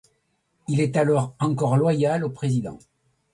Il 0.67 0.79
est 0.81 0.97
alors 0.97 1.35
encore 1.39 1.77
loyal 1.77 2.25
au 2.25 2.31
président. 2.31 2.79